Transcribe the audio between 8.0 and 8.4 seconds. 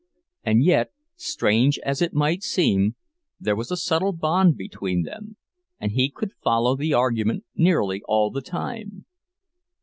all